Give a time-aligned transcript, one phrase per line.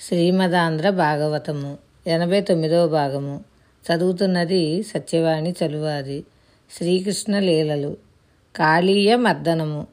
[0.00, 3.44] శ్రీమదాంధ్ర భాగవతము ఎనభై తొమ్మిదవ భాగము.
[3.86, 6.24] చదువుతున్నది సత్యవాణి చలువారి
[6.78, 7.96] శ్రీకృష్ణ లీలలు
[8.56, 9.86] కాళీయ మర్దనము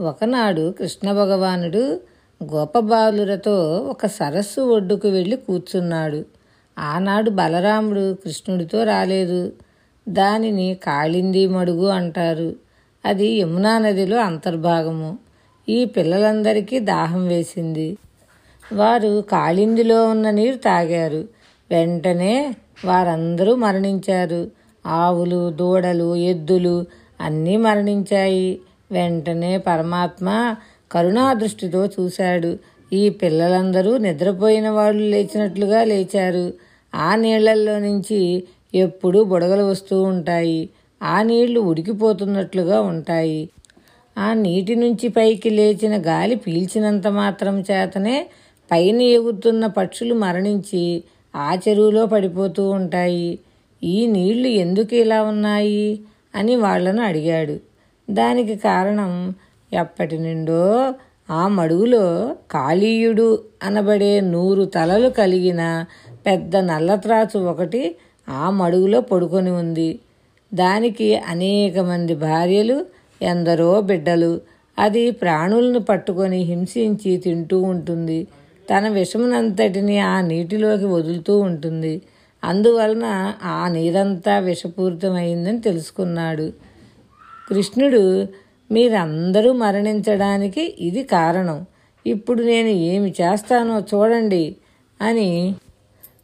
[0.00, 2.00] ఒకనాడు కృష్ణ భగవానుడు
[2.44, 6.24] గోపబాలురతో ఒక సరస్సు ఒడ్డుకు వెళ్ళి కూర్చున్నాడు.
[6.78, 9.52] ఆనాడు బలరాముడు కృష్ణుడితో రాలేదు.
[10.08, 12.56] దానిని కాళింది మడుగు అంటారు.
[13.04, 15.18] అది యమునా నదిలో అంతర్భాగము.
[15.68, 17.96] ఈ పిల్లలందరికీ దాహం వేసింది.
[18.72, 21.24] వారు కాళిందిలో ఉన్న నీరు తాగారు.
[21.70, 24.50] వెంటనే వారందరూ మరణించారు.
[24.86, 26.84] ఆవులు దూడలు ఎద్దులు
[27.20, 28.60] అన్నీ మరణించాయి.
[28.92, 30.54] వెంటనే పరమాత్మ
[30.92, 32.58] కరుణాదృష్టితో చూశాడు.
[32.92, 36.52] ఈ పిల్లలందరూ నిద్రపోయిన వాళ్ళు లేచినట్లుగా లేచారు.
[36.94, 38.44] ఆ నీళ్ళల్లో నుంచి
[38.74, 40.70] ఎప్పుడూ బుడగలు వస్తూ ఉంటాయి.
[41.02, 43.48] ఆ నీళ్ళు ఉడికిపోతున్నట్లుగా ఉంటాయి.
[44.18, 48.26] ఆ నీటి నుంచి పైకి లేచిన గాలి పీల్చినంత మాత్రం చేతనే
[48.72, 51.04] పైన ఎగురుతున్న పక్షులు మరణించి
[51.36, 53.38] ఆ చెరువులో పడిపోతూ ఉంటాయి.
[53.84, 56.00] ఈ నీళ్ళు ఎందుకు ఇలా ఉన్నాయి?
[56.34, 57.60] అని వాళ్ళను అడిగాడు.
[58.10, 59.34] దానికి కారణం
[59.72, 60.94] ఎప్పటి నుండో
[61.30, 65.84] ఆ మడుగులో కాళీయుడు అనబడే నూరు తలలు కలిగిన
[66.26, 67.96] పెద్ద నల్లత్రాచు ఒకటి
[68.28, 69.98] ఆ మడుగులో పడుకొని ఉంది.
[70.54, 72.86] దానికి అనేక మంది భార్యలు
[73.22, 74.40] ఎందరో బిడ్డలు.
[74.78, 78.26] అది ప్రాణులను పట్టుకొని హింసించి తింటూ ఉంటుంది.
[78.70, 82.02] తన విషమునంతటిని ఆ నీటిలోకి వదులుతూ ఉంటుంది.
[82.44, 86.52] అందువలన ఆ నీరంతా విషపూరితమైందని తెలుసుకున్నాడు.
[87.48, 88.28] కృష్ణుడు
[88.70, 91.66] మీరందరూ మరణించడానికి ఇది కారణం.
[92.06, 94.56] ఇప్పుడు నేను ఏమి చేస్తానో చూడండి
[95.00, 95.54] అని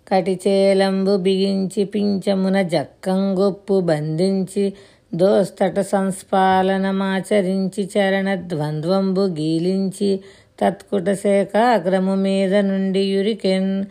[0.08, 4.72] కటిచేలంబు బిగించి పించమున జక్కంగొప్పు బంధించి
[5.14, 10.20] దోస్తట సంస్పాలనమాచరించి చరణ ద్వంద్వంబు గీలించి
[10.62, 13.84] తత్కుటశాఖ అగ్రము మీద నుండి యురికెన్.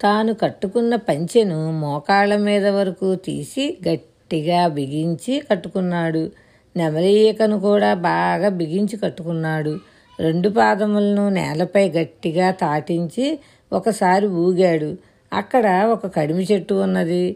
[0.02, 6.31] తాను కట్టుకున్న పంచెను మోకాళ్ళ మీద వరకు తీసి గట్టిగా బిగించి కట్టుకున్నాడు.
[6.78, 9.80] నెమలీకను కూడా బాగా బిగించి కట్టుకున్నాడు.
[10.20, 13.40] రెండు పాదములను నేలపై గట్టిగా తాటించి
[13.74, 14.96] ఒకసారి ఊగాడు.
[15.34, 17.36] అక్కడ ఒక కడిమి చెట్టు ఉన్నది.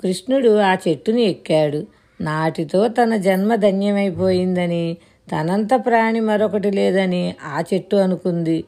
[0.00, 1.86] కృష్ణుడు ఆ చెట్టుని ఎక్కాడు.
[2.20, 4.96] నాటితో తన జన్మ ధన్యమైపోయిందని
[5.32, 8.64] తనంత ప్రాణి మరొకటి లేదని ఆ చెట్టు అనుకుంది.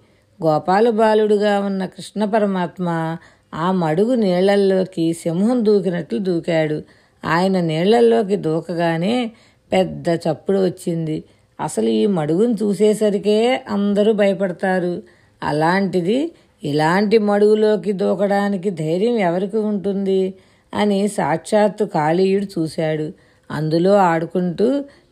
[0.46, 3.16] గోపాల బాలుడుగా ఉన్న కృష్ణ పరమాత్మ
[3.54, 6.82] ఆ మడుగు నీళ్ళల్లోకి సింహం దూకినట్లు దూకాడు.
[7.24, 9.30] ఆయన నీళ్ళల్లోకి దూకగానే
[9.72, 11.24] పెద్ద చప్పుడు వచ్చింది.
[11.60, 15.02] అసలు ఈ మడుగును చూసేసరికే అందరూ భయపడతారు.
[15.42, 16.32] అలాంటిది
[16.64, 20.34] ఇలాంటి మడుగులోకి దూకడానికి ధైర్యం ఎవరికి ఉంటుంది?
[20.76, 23.06] అని సాక్షాత్తు కాళీయుడు చూశాడు.
[23.50, 24.66] అందులో ఆడుకుంటూ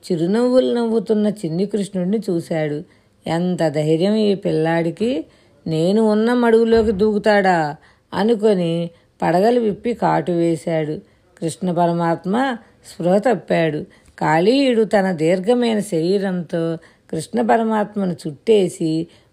[0.05, 2.79] చిరునవ్వులు నవ్వుతున్న చిన్ని కృష్ణుడిని చూశాడు.
[3.27, 5.13] ఎంత ధైర్యం ఈ పిల్లాడికి!
[5.67, 7.59] నేను ఉన్న మడుగులోకి దూకుతాడా?
[8.13, 8.73] అనుకొని
[9.21, 10.95] పడగలు విప్పి కాటు వేశాడు.
[11.37, 12.35] కృష్ణ పరమాత్మ
[12.91, 13.81] స్పృహ తప్పాడు.
[14.19, 16.63] కాళీయుడు తన దీర్ఘమైన శరీరంతో
[17.13, 18.91] కృష్ణ పరమాత్మను చుట్టేసి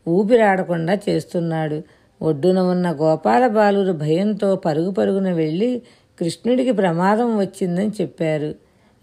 [0.07, 1.77] ఊపిరాడకుండా చేస్తున్నాడు.
[2.21, 5.71] ఒడ్డున ఉన్న గోపాల బాలురు భయంతో పరుగు పరుగున వెళ్ళి
[6.19, 8.55] కృష్ణుడికి ప్రమాదం వచ్చిందని చెప్పారు.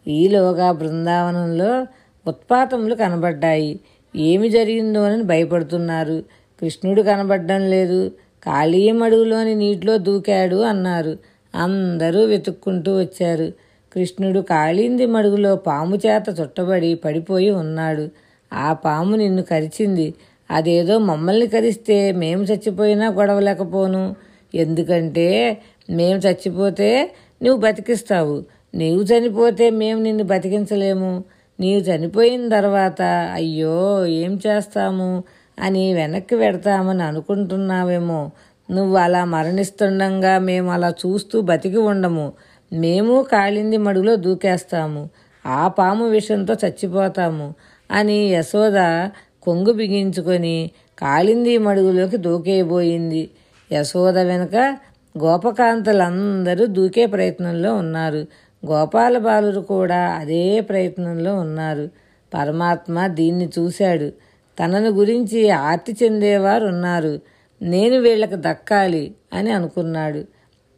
[0.09, 1.87] ఈలోగా బృందావనంలో
[2.29, 3.81] ఉత్పాతములు కనబడ్డాయి.
[4.17, 6.25] ఏమి జరిగిందోనని భయపడుతున్నారు.
[6.61, 8.09] కృష్ణుడు కనబడ్డం లేదు.
[8.47, 11.19] కాళీయం అడుగులోని నీటిలో దూకాడు అన్నారు.
[11.55, 13.53] అందరూ వెతుక్కుంటూ వచ్చారు.
[13.95, 18.09] కృష్ణుడు కాళీంది మడుగులో పాము చేత చుట్టబడి పడిపోయి ఉన్నాడు.
[18.53, 20.15] ఆ పాము నిన్ను కరిచింది.
[20.51, 24.15] అదేదో మమ్మల్ని కరిస్తే మేము చచ్చిపోయినా గొడవలేకపోను.
[24.55, 25.59] ఎందుకంటే
[25.91, 27.11] మేము చచ్చిపోతే
[27.43, 28.45] నువ్వు బతికిస్తావు.
[28.75, 31.25] నీవు చనిపోతే మేము నిన్ను బతికించలేము.
[31.61, 33.03] నీవు చనిపోయిన తర్వాత
[33.35, 35.25] అయ్యో ఏం చేస్తాము
[35.61, 38.31] అని వెనక్కి పెడతామని అనుకుంటున్నావేమో.
[38.71, 42.33] నువ్వు అలా మరణిస్తుండగా మేము అలా చూస్తూ బతికి ఉండము.
[42.73, 45.11] మేము కాళింది మడుగులో దూకేస్తాము.
[45.47, 47.55] ఆ పాము విషంతో చచ్చిపోతాము
[47.91, 49.11] అని యశోద
[49.43, 53.31] కొంగు బిగించుకొని కాళింది మడుగులోకి దూకేయబోయింది.
[53.73, 54.79] యశోద వెనుక
[55.19, 58.27] గోపకాంతలందరూ దూకే ప్రయత్నంలో ఉన్నారు.
[58.71, 61.89] గోపాల బాలురు కూడా అదే ప్రయత్నంలో ఉన్నారు.
[62.35, 64.13] పరమాత్మ దీన్ని చూశాడు.
[64.59, 67.21] తనను గురించి ఆర్తి చెందేవారు ఉన్నారు
[67.63, 70.25] నేను వీళ్ళకి దక్కాలి అని అనుకున్నాడు.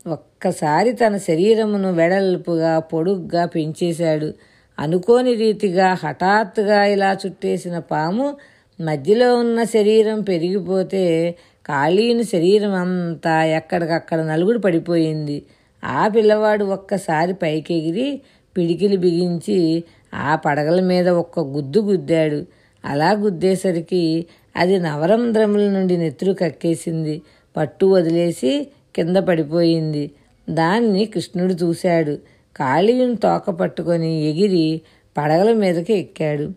[0.07, 4.35] ఒక్కసారి తన శరీరమును వెడల్పుగా పొడుగ్గా పెంచేశాడు.
[4.79, 8.37] అనుకోని రీతిగా హఠాత్తుగా ఇలా చుట్టేసిన పాము
[8.81, 11.35] మధ్యలో ఉన్న శరీరం పెరిగిపోతే
[11.71, 15.43] ఖాళీని శరీరం అంతా ఎక్కడికక్కడ నలుగుడు పడిపోయింది.
[15.85, 18.21] ఆ పిల్లవాడు ఒక్కసారి పైకెగిరి
[18.57, 19.85] పిడికిలి బిగించి
[20.15, 22.47] ఆ పడగల మీద ఒక్క గుద్దు గుద్దాడు.
[22.85, 24.27] అలా గుద్దేసరికి
[24.57, 27.23] అది నవరంధ్రముల నుండి నెత్తురు కక్కేసింది.
[27.57, 30.11] పట్టు వదిలేసి కింద పడిపోయింది.
[30.51, 32.19] దాన్ని కృష్ణుడు చూశాడు.
[32.57, 34.81] కాళీయుని తోక పట్టుకొని ఎగిరి
[35.19, 36.51] పడగల మీదకి ఎక్కాడు.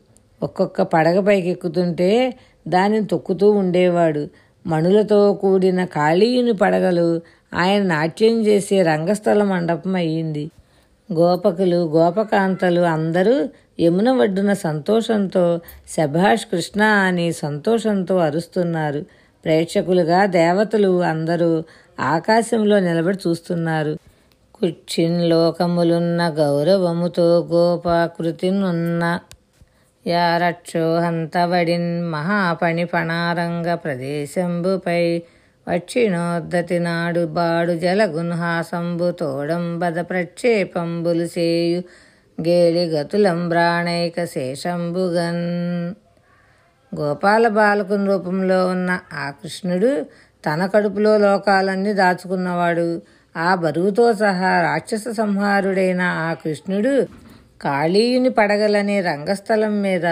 [0.44, 2.34] ఒక్కొక్క పడగ పైకి ఎక్కుతుంటే
[2.68, 4.28] దానిని తొక్కుతూ ఉండేవాడు.
[4.68, 7.22] మణులతో కూడిన కాళీయుని పడగలు
[7.54, 10.52] ఆయన నాట్యం చేసే రంగస్థల మండపం అయ్యింది.
[11.10, 13.50] గోపకులు గోపకాంతలు అందరూ
[13.80, 19.06] యమున ఒడ్డున సంతోషంతో శభాష్ కృష్ణ అని సంతోషంతో అరుస్తున్నారు.
[19.46, 21.64] ప్రేక్షకులుగా దేవతలు అందరూ
[22.00, 23.94] ఆకాశంలో నిలబడి చూస్తున్నారు.
[24.56, 29.20] కుచ్చిన్ లోకములున్న గౌరవముతో గోపాకృతినున్న
[30.08, 35.22] యారక్షోహంతబడిన్ మహాపణి పణారంగ ప్రదేశంబుపై
[35.68, 41.84] వచ్చినోద్దతి నాడు బాడు జలగున్హాసంబు తోడంబద ప్రక్షేపంబులు చేయు
[42.42, 45.94] గేలి గతులంబ్రాణైక శేషంబుగన్.
[46.96, 50.06] గోపాల బాలకుని రూపంలో ఉన్న ఆ కృష్ణుడు
[50.46, 53.02] తన కడుపులో లోకాలన్నీ దాచుకున్నవాడు.
[53.38, 57.08] ఆ బరువుతో సహా రాక్షస సంహారుడైన ఆ కృష్ణుడు
[57.64, 60.06] కాళీయుని పడగలనే రంగస్థలం మీద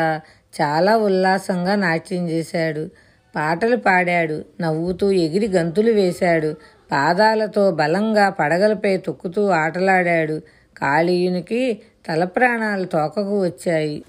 [0.62, 2.90] చాలా ఉల్లాసంగా నాట్యం చేశాడు.
[3.36, 4.46] పాటలు పాడాడు.
[4.62, 6.56] నవ్వుతూ ఎగిరి గంతులు వేశాడు.
[6.92, 10.42] పాదాలతో బలంగా పడగలపై తొక్కుతూ ఆటలాడాడు.
[10.78, 14.04] కాళీయునికి తల ప్రాణాలు తోకకు వచ్చాయి.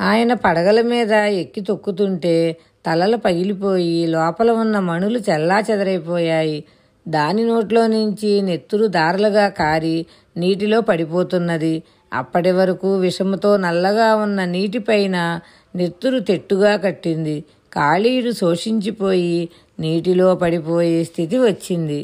[0.00, 2.56] ఆయన పడగల మీద ఎక్కి తొక్కుతుంటే
[2.86, 6.64] తలలు పగిలిపోయి లోపల ఉన్న మణులు చెల్లా చెదరైపోయాయి.
[7.08, 10.06] దాని నోట్లో నుంచి నెత్తురు దారలుగా కారి
[10.36, 11.82] నీటిలో పడిపోతున్నది.
[12.12, 15.40] అప్పటి వరకు విషముతో నల్లగా ఉన్న నీటిపైన
[15.76, 17.44] నెత్తురు తెట్టుగా కట్టింది.
[17.72, 19.48] కాళీయుడు శోషించిపోయి
[19.80, 22.00] నీటిలో పడిపోయే స్థితి వచ్చింది.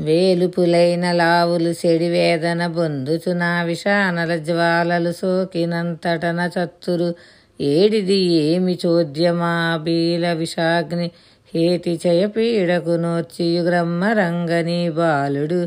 [0.00, 7.14] వేలుపులైన లావులు సెడివేదన బొందుచున విషానల జ్వాలలు సోకినంతటన చత్తురు
[7.60, 11.10] ఏడిది ఏమి చోద్యమా బీల విషాగ్ని
[11.54, 15.60] హేతి చయ పీడకు నోర్చియు గ్రమ్మరంగని బాలుడు.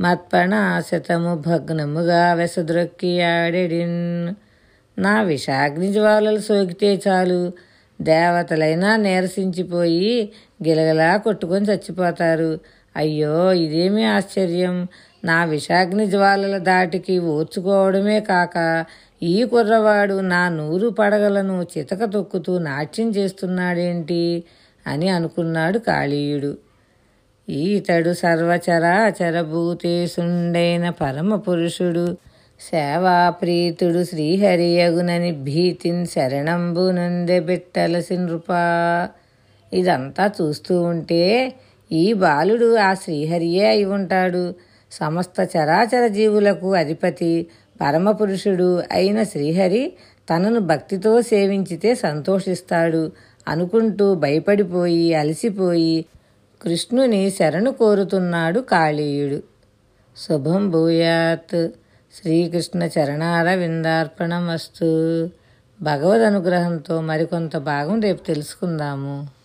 [0.00, 4.34] మత్పణాశతము భగ్నముగా వెసద్రొక్కి ఆడెడిన్.
[5.00, 7.52] నా విషాగ్ని జ్వాలలు సోకితే చాలు.
[8.00, 10.32] దేవతలైనా నీరసించిపోయి
[10.68, 12.58] గిలగలా కొట్టుకొని చచ్చిపోతారు.
[12.96, 14.88] అయ్యో ఇదేమి ఆశ్చర్యం?
[15.24, 18.84] నా విషాగ్ని జ్వాలల దాటికి ఓర్చుకోవడమే కాక
[19.22, 24.44] ఈ కుర్రవాడు నా నూరు పడగలను చితక తొక్కుతూ నాట్యం చేస్తున్నాడేంటి?
[24.86, 26.65] అని అనుకున్నాడు కాళీయుడు.
[27.48, 32.16] ఈతడు సర్వచరాచరభూతేశుండైన పరమ పురుషుడు
[32.60, 39.08] సేవాప్రీతుడు శ్రీహరియగునని భీతిన్ శరణంబు నందె బిట్టలసి నృపా.
[39.72, 41.54] ఇదంతా చూస్తూ ఉంటే
[41.92, 44.54] ఈ బాలుడు ఆ శ్రీహరియే అయి ఉంటాడు.
[44.92, 47.46] సమస్త చరాచర జీవులకు అధిపతి
[47.80, 49.92] పరమపురుషుడు అయిన శ్రీహరి
[50.30, 53.12] తనను భక్తితో సేవించితే సంతోషిస్తాడు.
[53.48, 56.04] అనుకుంటూ భయపడిపోయి అలసిపోయి
[56.62, 59.42] కృష్ణుని శరణు కోరుతున్నాడు కాళీయుడు.
[60.16, 61.68] శుభం భూయాత్.
[62.14, 64.84] శ్రీకృష్ణ చరణార విందార్పణమస్తు
[65.82, 69.35] భగవద్ అనుగ్రహంతో మరికొంత భాగం రేపు తెలుసుకుందాము.